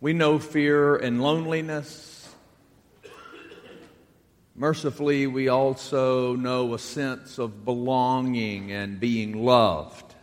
We 0.00 0.12
know 0.12 0.38
fear 0.38 0.96
and 0.96 1.22
loneliness. 1.22 2.28
Mercifully, 4.54 5.26
we 5.26 5.48
also 5.48 6.36
know 6.36 6.74
a 6.74 6.78
sense 6.78 7.38
of 7.38 7.64
belonging 7.64 8.72
and 8.72 9.00
being 9.00 9.44
loved. 9.44 10.14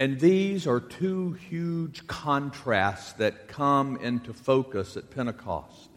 And 0.00 0.18
these 0.18 0.66
are 0.66 0.80
two 0.80 1.32
huge 1.34 2.08
contrasts 2.08 3.12
that 3.14 3.46
come 3.46 3.96
into 3.98 4.32
focus 4.32 4.96
at 4.96 5.10
Pentecost. 5.10 5.88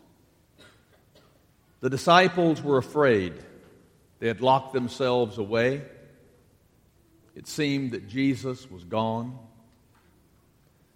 The 1.82 1.90
disciples 1.90 2.62
were 2.62 2.78
afraid. 2.78 3.34
They 4.20 4.28
had 4.28 4.42
locked 4.42 4.74
themselves 4.74 5.40
away. 5.40 5.82
It 7.36 7.48
seemed 7.48 7.92
that 7.92 8.08
Jesus 8.08 8.70
was 8.70 8.84
gone. 8.84 9.40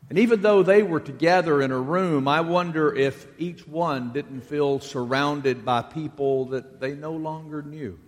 And 0.09 0.17
even 0.17 0.41
though 0.41 0.63
they 0.63 0.81
were 0.81 0.99
together 0.99 1.61
in 1.61 1.71
a 1.71 1.79
room, 1.79 2.27
I 2.27 2.41
wonder 2.41 2.93
if 2.93 3.27
each 3.37 3.67
one 3.67 4.11
didn't 4.11 4.41
feel 4.41 4.79
surrounded 4.79 5.63
by 5.63 5.83
people 5.83 6.45
that 6.45 6.79
they 6.79 6.95
no 6.95 7.11
longer 7.11 7.61
knew. 7.61 7.99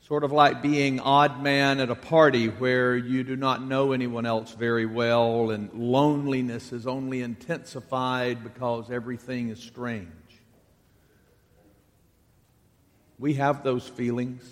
Sort 0.00 0.22
of 0.22 0.30
like 0.30 0.62
being 0.62 1.00
odd 1.00 1.42
man 1.42 1.80
at 1.80 1.90
a 1.90 1.96
party 1.96 2.46
where 2.46 2.96
you 2.96 3.24
do 3.24 3.34
not 3.34 3.62
know 3.62 3.90
anyone 3.90 4.24
else 4.24 4.52
very 4.54 4.86
well, 4.86 5.50
and 5.50 5.72
loneliness 5.74 6.72
is 6.72 6.86
only 6.86 7.22
intensified 7.22 8.44
because 8.44 8.88
everything 8.88 9.48
is 9.48 9.58
strange. 9.60 10.08
We 13.18 13.34
have 13.34 13.64
those 13.64 13.86
feelings. 13.88 14.48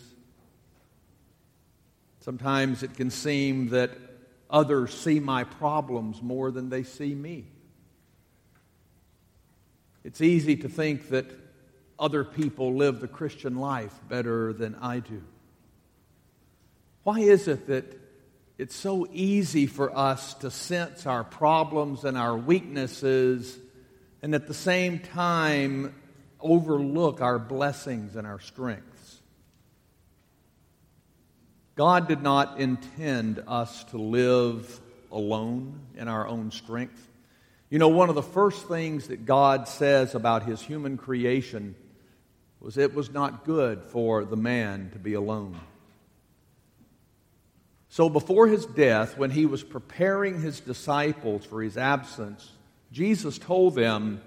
Sometimes 2.18 2.82
it 2.82 2.94
can 2.94 3.10
seem 3.10 3.68
that 3.68 3.92
others 4.50 4.92
see 4.94 5.20
my 5.20 5.44
problems 5.44 6.22
more 6.22 6.50
than 6.50 6.68
they 6.68 6.82
see 6.82 7.14
me. 7.14 7.46
It's 10.04 10.20
easy 10.20 10.56
to 10.58 10.68
think 10.68 11.08
that 11.08 11.26
other 11.98 12.24
people 12.24 12.74
live 12.74 13.00
the 13.00 13.08
Christian 13.08 13.56
life 13.56 13.92
better 14.08 14.52
than 14.52 14.76
I 14.76 15.00
do. 15.00 15.22
Why 17.02 17.20
is 17.20 17.48
it 17.48 17.66
that 17.68 18.00
it's 18.58 18.74
so 18.74 19.06
easy 19.12 19.66
for 19.66 19.96
us 19.96 20.34
to 20.34 20.50
sense 20.50 21.06
our 21.06 21.24
problems 21.24 22.04
and 22.04 22.16
our 22.16 22.36
weaknesses 22.36 23.58
and 24.22 24.34
at 24.34 24.46
the 24.46 24.54
same 24.54 24.98
time 24.98 25.94
overlook 26.40 27.20
our 27.20 27.38
blessings 27.38 28.16
and 28.16 28.26
our 28.26 28.40
strengths? 28.40 28.95
God 31.76 32.08
did 32.08 32.22
not 32.22 32.58
intend 32.58 33.44
us 33.46 33.84
to 33.84 33.98
live 33.98 34.80
alone 35.12 35.78
in 35.94 36.08
our 36.08 36.26
own 36.26 36.50
strength. 36.50 37.06
You 37.68 37.78
know, 37.78 37.88
one 37.88 38.08
of 38.08 38.14
the 38.14 38.22
first 38.22 38.66
things 38.66 39.08
that 39.08 39.26
God 39.26 39.68
says 39.68 40.14
about 40.14 40.44
his 40.44 40.62
human 40.62 40.96
creation 40.96 41.74
was 42.60 42.78
it 42.78 42.94
was 42.94 43.10
not 43.10 43.44
good 43.44 43.82
for 43.82 44.24
the 44.24 44.36
man 44.36 44.88
to 44.94 44.98
be 44.98 45.14
alone. 45.14 45.60
So 47.90 48.08
before 48.08 48.46
his 48.46 48.64
death, 48.64 49.18
when 49.18 49.30
he 49.30 49.44
was 49.44 49.62
preparing 49.62 50.40
his 50.40 50.60
disciples 50.60 51.44
for 51.44 51.62
his 51.62 51.76
absence, 51.76 52.50
Jesus 52.90 53.36
told 53.36 53.74
them, 53.74 54.22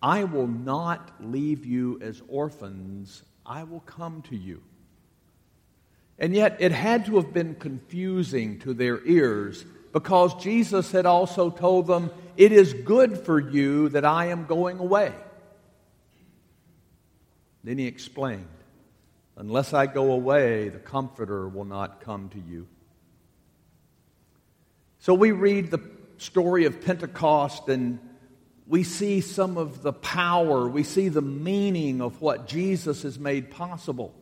I 0.00 0.24
will 0.24 0.46
not 0.46 1.10
leave 1.20 1.66
you 1.66 1.98
as 2.00 2.22
orphans, 2.28 3.22
I 3.44 3.64
will 3.64 3.80
come 3.80 4.22
to 4.22 4.36
you. 4.36 4.62
And 6.18 6.34
yet, 6.34 6.56
it 6.60 6.72
had 6.72 7.06
to 7.06 7.16
have 7.16 7.32
been 7.32 7.54
confusing 7.54 8.58
to 8.60 8.74
their 8.74 9.04
ears 9.06 9.64
because 9.92 10.34
Jesus 10.42 10.90
had 10.92 11.06
also 11.06 11.50
told 11.50 11.86
them, 11.86 12.10
It 12.36 12.52
is 12.52 12.72
good 12.72 13.18
for 13.18 13.38
you 13.38 13.88
that 13.90 14.04
I 14.04 14.26
am 14.26 14.46
going 14.46 14.78
away. 14.78 15.12
Then 17.64 17.78
he 17.78 17.86
explained, 17.86 18.48
Unless 19.36 19.72
I 19.72 19.86
go 19.86 20.12
away, 20.12 20.68
the 20.68 20.78
Comforter 20.78 21.48
will 21.48 21.64
not 21.64 22.00
come 22.00 22.28
to 22.30 22.38
you. 22.38 22.66
So 24.98 25.14
we 25.14 25.32
read 25.32 25.70
the 25.70 25.80
story 26.18 26.64
of 26.64 26.80
Pentecost 26.82 27.68
and 27.68 27.98
we 28.68 28.84
see 28.84 29.20
some 29.20 29.58
of 29.58 29.82
the 29.82 29.92
power, 29.92 30.68
we 30.68 30.84
see 30.84 31.08
the 31.08 31.20
meaning 31.20 32.00
of 32.00 32.20
what 32.22 32.46
Jesus 32.46 33.02
has 33.02 33.18
made 33.18 33.50
possible. 33.50 34.14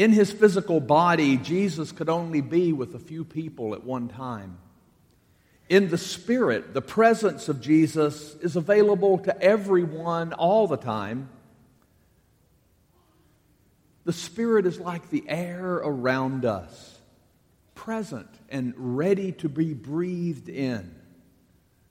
In 0.00 0.12
his 0.12 0.32
physical 0.32 0.80
body, 0.80 1.36
Jesus 1.36 1.92
could 1.92 2.08
only 2.08 2.40
be 2.40 2.72
with 2.72 2.94
a 2.94 2.98
few 2.98 3.22
people 3.22 3.74
at 3.74 3.84
one 3.84 4.08
time. 4.08 4.56
In 5.68 5.90
the 5.90 5.98
spirit, 5.98 6.72
the 6.72 6.80
presence 6.80 7.50
of 7.50 7.60
Jesus 7.60 8.34
is 8.36 8.56
available 8.56 9.18
to 9.18 9.42
everyone 9.42 10.32
all 10.32 10.66
the 10.66 10.78
time. 10.78 11.28
The 14.04 14.14
Spirit 14.14 14.64
is 14.64 14.80
like 14.80 15.10
the 15.10 15.22
air 15.28 15.74
around 15.74 16.46
us, 16.46 16.98
present 17.74 18.30
and 18.48 18.72
ready 18.78 19.32
to 19.32 19.50
be 19.50 19.74
breathed 19.74 20.48
in. 20.48 20.94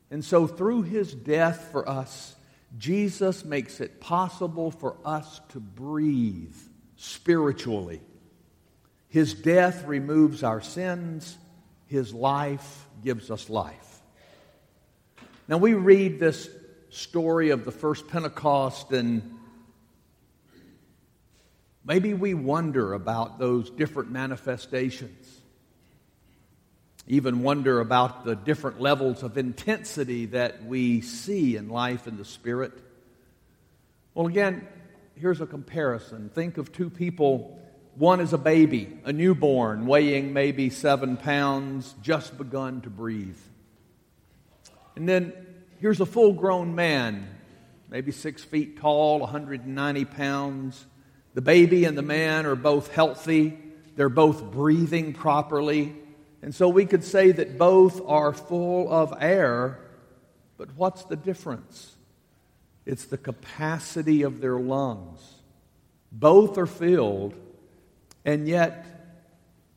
And 0.10 0.26
so, 0.26 0.48
through 0.48 0.82
his 0.82 1.14
death 1.14 1.70
for 1.72 1.88
us, 1.88 2.36
Jesus 2.76 3.46
makes 3.46 3.80
it 3.80 4.02
possible 4.02 4.72
for 4.72 4.98
us 5.06 5.42
to 5.50 5.60
breathe 5.60 6.58
spiritually. 7.00 8.02
His 9.08 9.34
death 9.34 9.86
removes 9.86 10.44
our 10.44 10.60
sins, 10.60 11.38
His 11.88 12.14
life 12.14 12.86
gives 13.02 13.32
us 13.32 13.50
life. 13.50 14.02
Now, 15.48 15.58
we 15.58 15.74
read 15.74 16.20
this 16.20 16.50
story 16.90 17.52
of 17.52 17.64
the 17.64 17.72
first 17.72 18.10
Pentecost, 18.10 18.92
and 18.92 19.38
maybe 21.86 22.14
we 22.14 22.34
wonder 22.34 22.94
about 22.94 23.40
those 23.40 23.70
different 23.70 24.12
manifestations. 24.12 25.42
Even 27.08 27.44
wonder 27.44 27.80
about 27.80 28.26
the 28.26 28.36
different 28.36 28.82
levels 28.82 29.24
of 29.24 29.38
intensity 29.38 30.26
that 30.28 30.66
we 30.66 31.00
see 31.00 31.56
in 31.56 31.70
life 31.70 32.08
in 32.08 32.18
the 32.18 32.26
Spirit. 32.26 32.74
Well, 34.14 34.28
again, 34.28 34.68
here's 35.20 35.42
a 35.42 35.46
comparison. 35.46 36.30
Think 36.34 36.58
of 36.58 36.72
two 36.72 36.90
people. 36.90 37.60
One 37.96 38.22
is 38.22 38.32
a 38.32 38.38
baby, 38.38 38.98
a 39.04 39.12
newborn, 39.12 39.86
weighing 39.86 40.32
maybe 40.32 40.70
seven 40.70 41.18
pounds, 41.18 41.94
just 42.02 42.38
begun 42.38 42.82
to 42.82 42.90
breathe. 42.90 43.38
And 44.96 45.08
then 45.08 45.34
here's 45.80 46.00
a 46.00 46.06
full 46.06 46.34
grown 46.34 46.76
man, 46.76 47.28
maybe 47.90 48.12
six 48.12 48.44
feet 48.44 48.80
tall, 48.80 49.20
190 49.20 50.06
pounds. 50.06 50.86
The 51.34 51.42
baby 51.42 51.84
and 51.84 51.98
the 51.98 52.02
man 52.02 52.46
are 52.46 52.56
both 52.56 52.94
healthy, 52.94 53.58
they're 53.96 54.10
both 54.10 54.52
breathing 54.52 55.14
properly. 55.14 55.96
And 56.42 56.56
so 56.56 56.70
we 56.70 56.86
could 56.86 57.04
say 57.04 57.34
that 57.34 57.58
both 57.58 58.02
are 58.08 58.32
full 58.32 58.90
of 58.90 59.14
air, 59.20 59.80
but 60.58 60.70
what's 60.78 61.04
the 61.04 61.18
difference? 61.18 61.98
It's 62.90 63.06
the 63.06 63.20
capacity 63.20 64.24
of 64.24 64.42
their 64.42 64.58
lungs. 64.58 65.22
Both 66.12 66.58
are 66.58 66.66
filled, 66.66 67.36
and 68.26 68.48
yet 68.48 68.84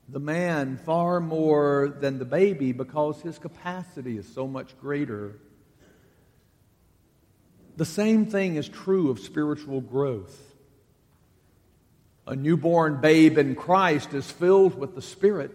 the 0.09 0.19
man 0.19 0.78
far 0.78 1.21
more 1.21 1.95
than 2.00 2.19
the 2.19 2.25
baby 2.25 2.73
because 2.73 3.21
his 3.21 3.39
capacity 3.39 4.17
is 4.17 4.27
so 4.27 4.47
much 4.47 4.81
greater. 4.81 5.39
The 7.77 7.84
same 7.84 8.25
thing 8.25 8.56
is 8.56 8.67
true 8.67 9.11
of 9.11 9.19
spiritual 9.19 9.83
growth. 9.83 10.41
A 12.27 12.34
newborn 12.34 13.03
babe 13.03 13.37
in 13.37 13.55
Christ 13.55 14.15
is 14.15 14.31
filled 14.31 14.79
with 14.79 14.94
the 14.94 15.03
Spirit. 15.03 15.55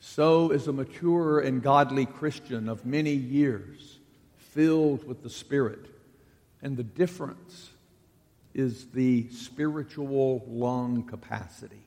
So 0.00 0.50
is 0.50 0.68
a 0.68 0.74
mature 0.74 1.40
and 1.40 1.62
godly 1.62 2.04
Christian 2.04 2.68
of 2.68 2.84
many 2.84 3.14
years 3.14 3.99
filled 4.52 5.06
with 5.06 5.22
the 5.22 5.30
Spirit. 5.30 5.86
And 6.62 6.76
the 6.76 6.84
difference 6.84 7.70
is 8.54 8.86
the 8.86 9.28
spiritual 9.30 10.44
lung 10.46 11.04
capacity. 11.04 11.82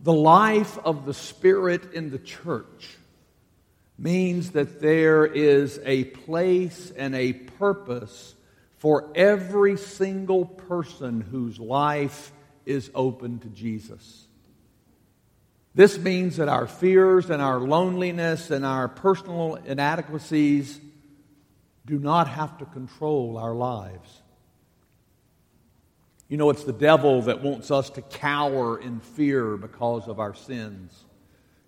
The 0.00 0.12
life 0.12 0.78
of 0.78 1.04
the 1.06 1.14
Spirit 1.14 1.92
in 1.92 2.10
the 2.10 2.18
church 2.18 2.96
means 3.98 4.52
that 4.52 4.80
there 4.80 5.26
is 5.26 5.78
a 5.84 6.04
place 6.04 6.90
and 6.96 7.14
a 7.14 7.34
purpose 7.34 8.34
for 8.78 9.12
every 9.14 9.76
single 9.76 10.46
person 10.46 11.20
whose 11.20 11.58
life 11.58 12.32
is 12.64 12.90
open 12.94 13.38
to 13.40 13.48
Jesus. 13.48 14.26
This 15.74 15.98
means 15.98 16.38
that 16.38 16.48
our 16.48 16.66
fears 16.66 17.30
and 17.30 17.42
our 17.42 17.60
loneliness 17.60 18.50
and 18.50 18.64
our 18.64 18.88
personal 18.88 19.56
inadequacies 19.56 20.80
do 21.90 21.98
not 21.98 22.28
have 22.28 22.56
to 22.58 22.64
control 22.64 23.36
our 23.36 23.54
lives. 23.54 24.22
You 26.28 26.36
know, 26.36 26.50
it's 26.50 26.62
the 26.62 26.72
devil 26.72 27.22
that 27.22 27.42
wants 27.42 27.72
us 27.72 27.90
to 27.90 28.02
cower 28.02 28.80
in 28.80 29.00
fear 29.00 29.56
because 29.56 30.06
of 30.06 30.20
our 30.20 30.32
sins. 30.32 31.04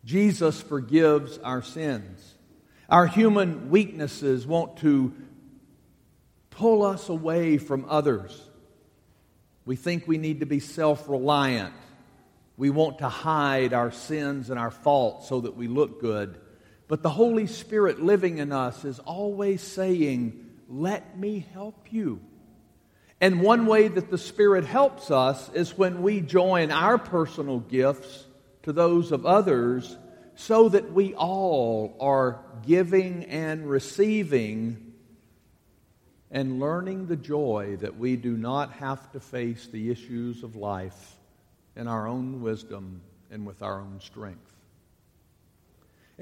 Jesus 0.05 0.61
forgives 0.63 1.39
our 1.39 1.63
sins. 1.63 2.35
Our 2.89 3.07
human 3.07 3.71
weaknesses 3.71 4.47
want 4.47 4.77
to 4.79 5.13
pull 6.51 6.85
us 6.85 7.09
away 7.09 7.59
from 7.59 7.85
others. 7.89 8.41
We 9.65 9.75
think 9.75 10.07
we 10.07 10.19
need 10.19 10.41
to 10.41 10.47
be 10.47 10.61
self 10.61 11.09
reliant. 11.09 11.75
We 12.57 12.71
want 12.71 12.99
to 12.99 13.09
hide 13.09 13.73
our 13.73 13.91
sins 13.91 14.51
and 14.51 14.59
our 14.59 14.71
faults 14.71 15.29
so 15.29 15.41
that 15.41 15.57
we 15.57 15.67
look 15.67 16.01
good. 16.01 16.39
But 16.93 17.03
the 17.03 17.09
Holy 17.09 17.47
Spirit 17.47 18.03
living 18.03 18.37
in 18.37 18.53
us 18.53 18.85
is 18.85 18.99
always 18.99 19.63
saying, 19.63 20.47
Let 20.69 21.19
me 21.19 21.47
help 21.55 21.91
you. 21.91 22.21
And 23.19 23.41
one 23.41 23.65
way 23.65 23.89
that 23.89 24.11
the 24.11 24.19
Spirit 24.19 24.67
helps 24.67 25.11
us 25.11 25.51
is 25.55 25.79
when 25.79 26.03
we 26.03 26.21
join 26.21 26.71
our 26.71 26.99
personal 26.99 27.61
gifts 27.61 28.27
to 28.65 28.75
those 28.75 29.11
of 29.11 29.25
others 29.25 29.97
so 30.35 30.69
that 30.69 30.93
we 30.93 31.15
all 31.15 31.97
are 31.99 32.45
giving 32.67 33.25
and 33.25 33.71
receiving 33.71 34.93
and 36.31 36.61
learning 36.61 37.07
the 37.07 37.17
joy 37.17 37.79
that 37.81 37.97
we 37.97 38.17
do 38.17 38.37
not 38.37 38.71
have 38.71 39.11
to 39.13 39.21
face 39.21 39.67
the 39.67 39.91
issues 39.91 40.43
of 40.43 40.57
life 40.57 41.17
in 41.75 41.89
our 41.89 42.07
own 42.07 42.43
wisdom 42.43 43.01
and 43.31 43.47
with 43.47 43.63
our 43.63 43.81
own 43.81 43.99
strength. 43.99 44.52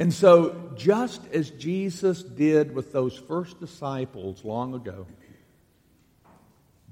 And 0.00 0.14
so, 0.14 0.70
just 0.76 1.20
as 1.26 1.50
Jesus 1.50 2.22
did 2.22 2.74
with 2.74 2.90
those 2.90 3.14
first 3.14 3.60
disciples 3.60 4.42
long 4.46 4.72
ago, 4.72 5.06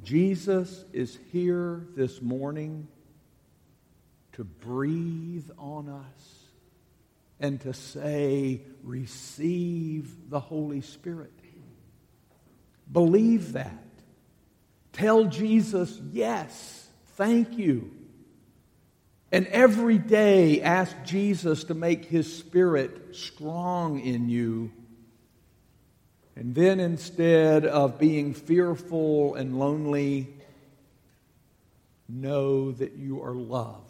Jesus 0.05 0.85
is 0.93 1.19
here 1.33 1.87
this 1.97 2.21
morning 2.21 2.87
to 4.33 4.45
breathe 4.45 5.49
on 5.57 5.89
us 5.89 6.35
and 7.41 7.59
to 7.63 7.73
say, 7.73 8.61
Receive 8.83 10.29
the 10.29 10.41
Holy 10.41 10.83
Spirit. 10.83 11.33
Believe 12.93 13.55
that. 13.55 13.85
Tell 14.93 15.25
Jesus, 15.25 15.99
Yes, 16.13 16.87
thank 17.17 17.57
you. 17.57 17.98
And 19.31 19.47
every 19.49 19.99
day 19.99 20.63
ask 20.63 20.97
Jesus 21.05 21.65
to 21.65 21.75
make 21.75 22.07
his 22.07 22.35
spirit 22.35 23.15
strong 23.15 24.01
in 24.01 24.29
you. 24.29 24.73
And 26.35 26.55
then 26.55 26.81
instead 26.81 27.67
of 27.67 27.99
being 27.99 28.33
fearful 28.33 29.35
and 29.35 29.59
lonely, 29.59 30.29
know 32.09 32.73
that 32.73 32.95
you 32.95 33.23
are 33.23 33.35
loved. 33.35 33.85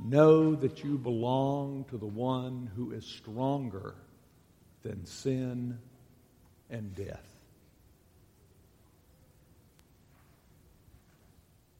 Know 0.00 0.54
that 0.54 0.82
you 0.82 0.96
belong 0.98 1.84
to 1.90 1.98
the 1.98 2.06
one 2.06 2.70
who 2.74 2.92
is 2.92 3.04
stronger 3.04 3.94
than 4.82 5.04
sin 5.04 5.78
and 6.70 6.94
death. 6.94 7.37